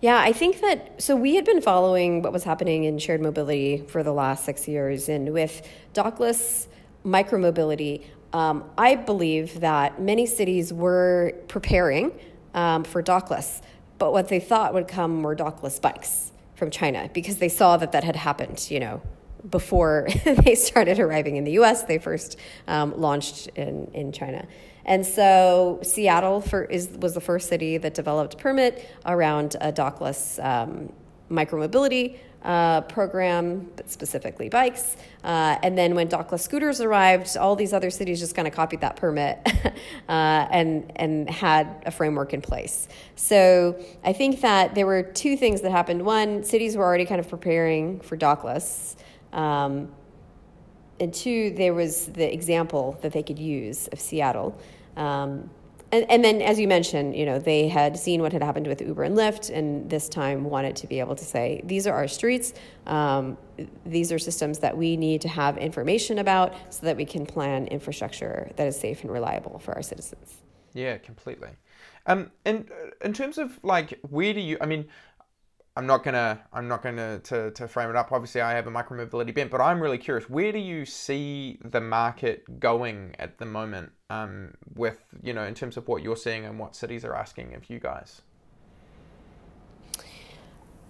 [0.00, 3.84] Yeah, I think that so we had been following what was happening in shared mobility
[3.88, 6.66] for the last six years, and with dockless
[7.04, 12.18] micromobility, um, I believe that many cities were preparing
[12.54, 13.60] um, for dockless
[13.98, 17.92] but what they thought would come were dockless bikes from China because they saw that
[17.92, 19.02] that had happened, you know,
[19.48, 21.84] before they started arriving in the US.
[21.84, 24.46] They first um, launched in, in China.
[24.86, 30.42] And so Seattle for, is, was the first city that developed permit around a dockless
[30.44, 30.92] um,
[31.30, 34.96] micromobility uh, program, but specifically bikes.
[35.22, 38.82] Uh, and then when dockless scooters arrived, all these other cities just kind of copied
[38.82, 39.38] that permit
[40.08, 42.86] uh, and and had a framework in place.
[43.16, 46.04] So I think that there were two things that happened.
[46.04, 48.96] One, cities were already kind of preparing for dockless.
[49.32, 49.90] Um,
[51.00, 54.56] and two, there was the example that they could use of Seattle.
[54.96, 55.50] Um,
[55.92, 58.80] and, and then, as you mentioned, you know, they had seen what had happened with
[58.80, 62.08] Uber and Lyft, and this time wanted to be able to say, these are our
[62.08, 62.52] streets.
[62.86, 63.36] Um,
[63.86, 67.66] these are systems that we need to have information about so that we can plan
[67.68, 70.42] infrastructure that is safe and reliable for our citizens.
[70.72, 71.50] Yeah, completely.
[72.06, 72.68] Um, and
[73.02, 74.58] in terms of like, where do you?
[74.60, 74.86] I mean,
[75.76, 78.12] I'm not gonna I'm not gonna to, to frame it up.
[78.12, 80.30] Obviously, I have a micromobility bent, but I'm really curious.
[80.30, 83.90] Where do you see the market going at the moment?
[84.08, 87.54] Um, with you know, in terms of what you're seeing and what cities are asking
[87.54, 88.22] of you guys.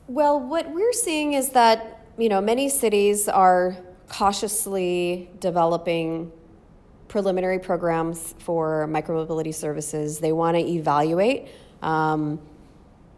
[0.06, 3.78] Well, what we're seeing is that you know many cities are
[4.10, 6.30] cautiously developing
[7.08, 10.18] preliminary programs for micromobility services.
[10.18, 11.48] They want to evaluate.
[11.80, 12.38] Um,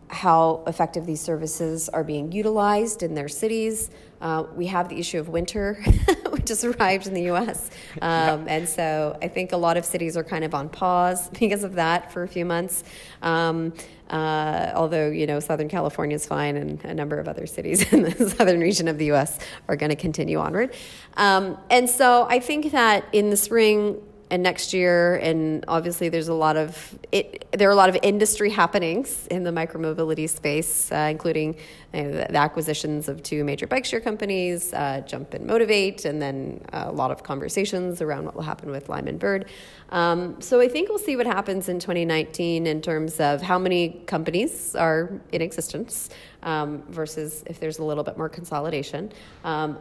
[0.09, 3.91] how effective these services are being utilized in their cities.
[4.21, 5.83] Uh, we have the issue of winter,
[6.31, 7.71] which has arrived in the US.
[8.01, 11.65] Um, and so I think a lot of cities are kind of on pause because
[11.65, 12.85] of that for a few months.
[13.23, 13.75] Um,
[14.09, 18.03] uh, although, you know, Southern California is fine and a number of other cities in
[18.03, 19.39] the southern region of the US
[19.69, 20.75] are going to continue onward.
[21.17, 26.29] Um, and so I think that in the spring, and next year and obviously there's
[26.29, 30.91] a lot of it there are a lot of industry happenings in the micromobility space
[30.91, 31.55] uh, including
[31.95, 36.61] uh, the acquisitions of two major bike share companies uh, jump and motivate and then
[36.73, 39.49] a lot of conversations around what will happen with lime and bird.
[39.91, 44.03] Um, so i think we'll see what happens in 2019 in terms of how many
[44.07, 46.11] companies are in existence
[46.43, 49.13] um, versus if there's a little bit more consolidation.
[49.45, 49.79] Um,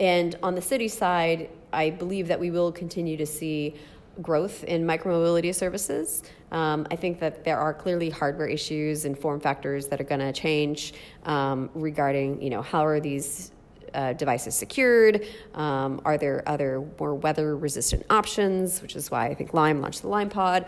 [0.00, 3.74] and on the city side, I believe that we will continue to see
[4.22, 6.22] growth in micromobility services.
[6.52, 10.20] Um, I think that there are clearly hardware issues and form factors that are going
[10.20, 13.50] to change um, regarding, you know, how are these
[13.94, 15.26] uh, devices secured?
[15.54, 18.82] Um, are there other more weather resistant options?
[18.82, 20.66] Which is why I think Lime launched the Lime Pod.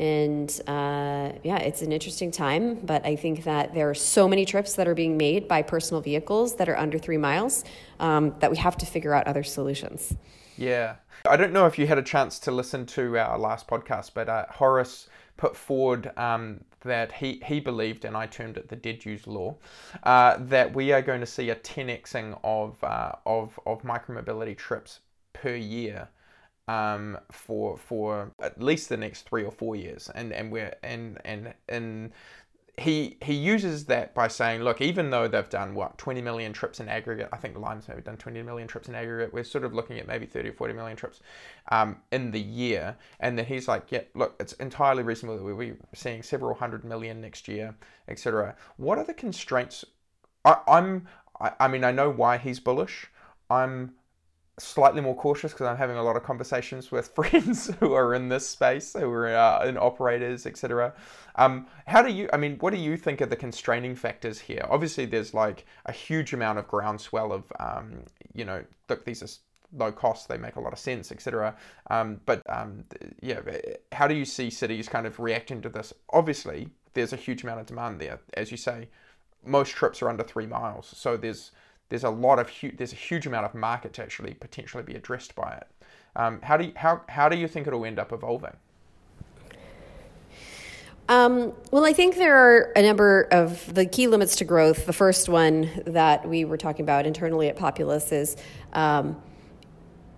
[0.00, 4.46] And uh, yeah, it's an interesting time, but I think that there are so many
[4.46, 7.64] trips that are being made by personal vehicles that are under three miles
[7.98, 10.14] um, that we have to figure out other solutions.
[10.56, 10.96] Yeah.
[11.28, 14.30] I don't know if you had a chance to listen to our last podcast, but
[14.30, 19.26] uh, Horace put forward um, that he, he believed, and I termed it the Dediu
[19.26, 19.56] law,
[20.04, 25.00] uh, that we are going to see a 10xing of, uh, of, of micromobility trips
[25.34, 26.08] per year
[26.70, 31.18] um, for for at least the next three or four years, and and we're and
[31.24, 32.12] and and
[32.78, 36.78] he he uses that by saying, look, even though they've done what 20 million trips
[36.78, 39.34] in aggregate, I think Lime's maybe done 20 million trips in aggregate.
[39.34, 41.20] We're sort of looking at maybe 30 or 40 million trips
[41.72, 45.76] um, in the year, and then he's like, yeah, look, it's entirely reasonable that we're
[45.92, 47.74] seeing several hundred million next year,
[48.06, 48.54] etc.
[48.76, 49.84] What are the constraints?
[50.44, 51.08] I, I'm
[51.40, 53.10] I, I mean I know why he's bullish.
[53.50, 53.94] I'm
[54.60, 58.28] slightly more cautious because I'm having a lot of conversations with friends who are in
[58.28, 60.94] this space, who are uh, in operators, etc.
[61.36, 62.28] Um, how do you?
[62.32, 64.66] I mean, what do you think are the constraining factors here?
[64.68, 68.04] Obviously, there's like a huge amount of groundswell of, um,
[68.34, 69.28] you know, look, these are
[69.76, 71.56] low cost, they make a lot of sense, etc.
[71.90, 72.84] Um, but um,
[73.20, 73.40] yeah,
[73.92, 75.92] how do you see cities kind of reacting to this?
[76.12, 78.88] Obviously, there's a huge amount of demand there, as you say.
[79.44, 81.52] Most trips are under three miles, so there's
[81.90, 84.94] there's a lot of hu- there's a huge amount of market to actually potentially be
[84.94, 85.66] addressed by it.
[86.16, 88.56] Um, how do you, how how do you think it'll end up evolving?
[91.08, 94.86] Um, well, I think there are a number of the key limits to growth.
[94.86, 98.36] The first one that we were talking about internally at Populus is
[98.74, 99.20] um,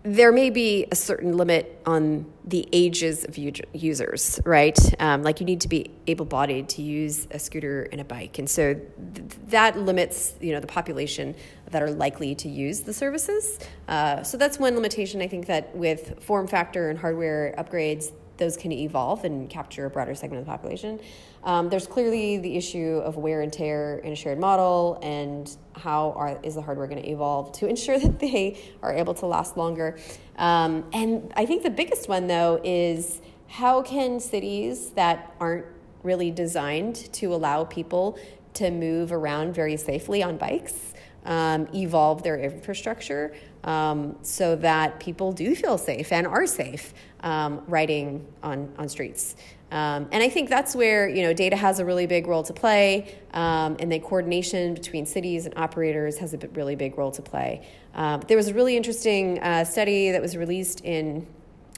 [0.05, 4.77] there may be a certain limit on the ages of users, right?
[5.01, 8.51] Um, like you need to be able-bodied to use a scooter and a bike, and
[8.51, 11.37] so th- that limits, you know, the population
[11.71, 13.61] that are likely to use the services.
[13.87, 15.23] Uh, so that's one limitation.
[15.23, 19.91] I think that with form factor and hardware upgrades, those can evolve and capture a
[19.91, 21.01] broader segment of the population.
[21.45, 26.13] Um, there's clearly the issue of wear and tear in a shared model and how
[26.13, 29.57] are, is the hardware going to evolve to ensure that they are able to last
[29.57, 29.99] longer.
[30.37, 35.67] Um, and I think the biggest one, though, is how can cities that aren't
[36.03, 38.19] really designed to allow people
[38.55, 40.92] to move around very safely on bikes
[41.25, 47.63] um, evolve their infrastructure um, so that people do feel safe and are safe um,
[47.69, 49.37] riding on, on streets.
[49.71, 52.53] Um, and I think that's where you know data has a really big role to
[52.53, 57.23] play, um, and the coordination between cities and operators has a really big role to
[57.23, 57.67] play.
[57.95, 61.27] Um, there was a really interesting uh, study that was released in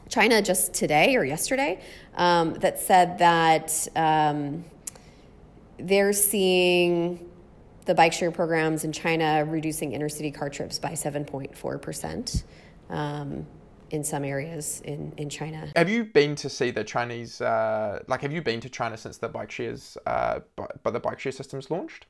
[0.09, 1.81] China just today or yesterday
[2.17, 4.65] um, that said that um,
[5.79, 7.31] they're seeing
[7.85, 12.45] the bike share programs in China reducing intercity car trips by 7.4 percent.
[12.91, 13.47] Um,
[13.91, 15.69] in some areas in, in China.
[15.77, 19.19] Have you been to see the Chinese, uh, like, have you been to China since
[19.19, 22.07] the bike shares, uh, but the bike share systems launched?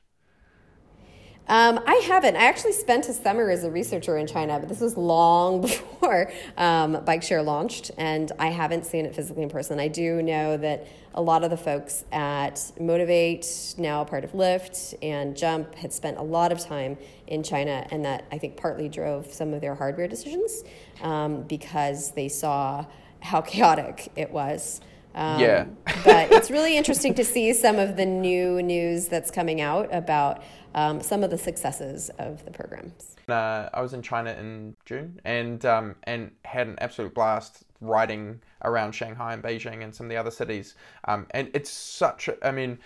[1.47, 2.35] Um, I haven't.
[2.35, 6.31] I actually spent a summer as a researcher in China, but this was long before
[6.57, 9.79] um, Bike Share launched, and I haven't seen it physically in person.
[9.79, 14.95] I do know that a lot of the folks at Motivate, now part of Lyft,
[15.03, 18.89] and Jump had spent a lot of time in China, and that I think partly
[18.89, 20.63] drove some of their hardware decisions
[21.01, 22.85] um, because they saw
[23.21, 24.81] how chaotic it was.
[25.15, 25.65] Um, yeah.
[26.03, 30.43] but it's really interesting to see some of the new news that's coming out about
[30.75, 33.15] um, some of the successes of the programs.
[33.27, 38.41] Uh, I was in China in June and um, and had an absolute blast riding
[38.63, 40.75] around Shanghai and Beijing and some of the other cities.
[41.05, 42.77] Um, and it's such, a, I mean,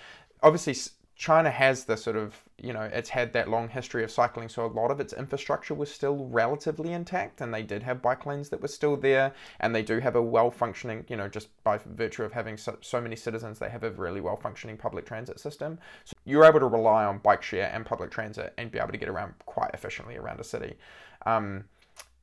[0.44, 0.76] obviously
[1.20, 4.66] China has the sort of, you know, it's had that long history of cycling, so
[4.66, 8.48] a lot of its infrastructure was still relatively intact, and they did have bike lanes
[8.48, 11.78] that were still there, and they do have a well functioning, you know, just by
[11.78, 15.42] virtue of having so, so many citizens, they have a really well functioning public transit
[15.42, 15.78] system.
[16.06, 18.98] So you're able to rely on bike share and public transit and be able to
[18.98, 20.78] get around quite efficiently around a city.
[21.26, 21.66] Um,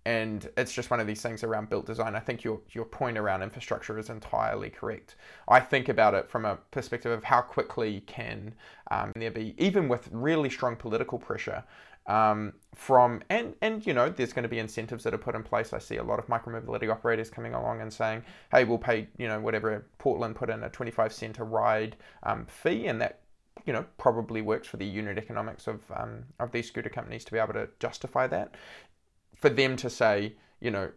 [0.07, 2.15] and it's just one of these things around built design.
[2.15, 5.17] I think your your point around infrastructure is entirely correct.
[5.49, 8.55] I think about it from a perspective of how quickly can
[8.93, 11.65] um, there be, even with really strong political pressure,
[12.07, 15.43] um, from and and you know there's going to be incentives that are put in
[15.43, 15.73] place.
[15.73, 19.27] I see a lot of micromobility operators coming along and saying, hey, we'll pay you
[19.27, 23.23] know whatever Portland put in a 25 cent a ride um, fee, and that
[23.65, 27.33] you know probably works for the unit economics of um, of these scooter companies to
[27.33, 28.55] be able to justify that
[29.37, 30.91] for them to say, you know,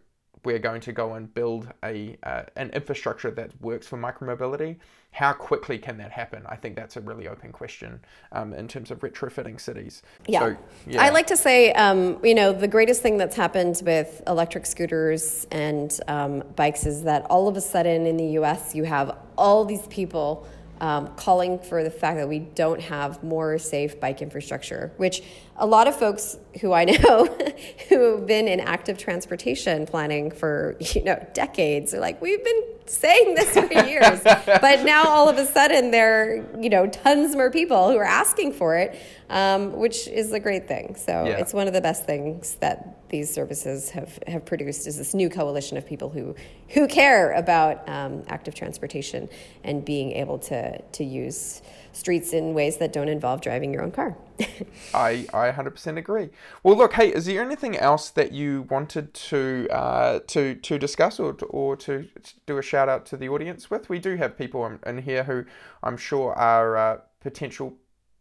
[0.44, 4.76] we're going to go and build a uh, an infrastructure that works for micromobility.
[5.12, 6.44] How quickly can that happen?
[6.48, 8.00] I think that's a really open question
[8.32, 10.02] um, in terms of retrofitting cities.
[10.26, 10.40] Yeah.
[10.40, 11.02] So, yeah.
[11.02, 15.46] I like to say, um, you know, the greatest thing that's happened with electric scooters
[15.50, 18.74] and um, bikes is that all of a sudden in the U.S.
[18.74, 20.46] you have all these people
[20.80, 25.22] um, calling for the fact that we don't have more safe bike infrastructure, which
[25.56, 27.26] a lot of folks who I know
[27.88, 32.62] who have been in active transportation planning for you know decades are like, we've been
[32.86, 37.36] saying this for years, but now all of a sudden there are you know tons
[37.36, 38.98] more people who are asking for it,
[39.28, 40.96] um, which is a great thing.
[40.96, 41.36] So yeah.
[41.38, 45.28] it's one of the best things that these services have, have produced is this new
[45.28, 46.34] coalition of people who
[46.68, 49.28] who care about um, active transportation
[49.64, 51.60] and being able to to use
[51.92, 54.16] streets in ways that don't involve driving your own car.
[54.94, 56.30] I, I 100% agree.
[56.62, 61.20] Well, look, hey, is there anything else that you wanted to uh, to to discuss
[61.20, 62.08] or to, or to
[62.46, 63.88] do a shout out to the audience with?
[63.88, 65.44] We do have people in, in here who
[65.82, 67.76] I'm sure are uh, potential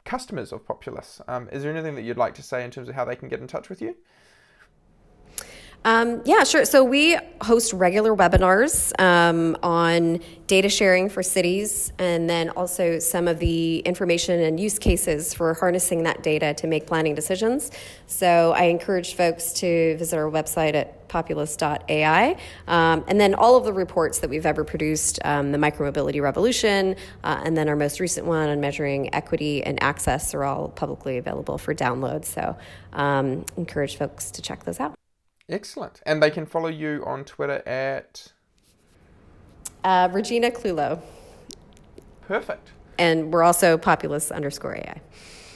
[0.06, 1.22] customers of Populus.
[1.28, 3.30] Um, is there anything that you'd like to say in terms of how they can
[3.30, 3.96] get in touch with you?
[5.86, 6.66] Um, yeah, sure.
[6.66, 13.30] So we host regular webinars um, on data sharing for cities and then also some
[13.30, 17.72] of the information and use cases for harnessing that data to make planning decisions.
[18.08, 22.36] So I encourage folks to visit our website at populus.ai.
[22.68, 26.96] Um, and then all of the reports that we've ever produced um, the micromobility revolution,
[27.24, 31.18] uh, and then our most recent one on measuring equity and access are all publicly
[31.18, 32.26] available for download.
[32.26, 32.58] So
[32.94, 34.94] um, encourage folks to check those out.
[35.50, 36.02] Excellent.
[36.06, 38.32] And they can follow you on Twitter at?
[39.84, 41.02] Uh, Regina Clewlow.
[42.22, 42.70] Perfect.
[43.00, 45.02] And we're also populus underscore AI.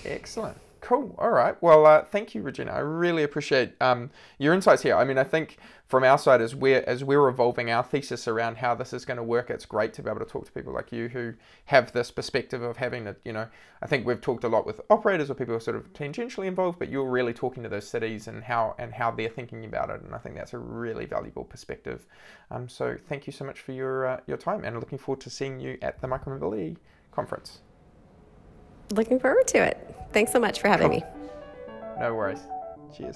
[0.05, 0.57] Excellent.
[0.83, 1.15] Cool.
[1.17, 1.55] All right.
[1.63, 2.73] Well, uh, thank you, Regina.
[2.73, 4.97] I really appreciate um, your insights here.
[4.97, 5.57] I mean, I think
[5.87, 9.15] from our side, as we're as we're evolving our thesis around how this is going
[9.15, 11.93] to work, it's great to be able to talk to people like you who have
[11.93, 13.47] this perspective of having a, you know,
[13.81, 16.47] I think we've talked a lot with operators or people who are sort of tangentially
[16.47, 19.89] involved, but you're really talking to those cities and how and how they're thinking about
[19.89, 22.05] it, and I think that's a really valuable perspective.
[22.51, 25.29] Um, so thank you so much for your uh, your time, and looking forward to
[25.29, 26.75] seeing you at the Micromobility
[27.13, 27.61] conference.
[28.91, 29.77] Looking forward to it.
[30.11, 30.99] Thanks so much for having cool.
[30.99, 31.05] me.
[31.99, 32.41] No worries.
[32.95, 33.15] Cheers.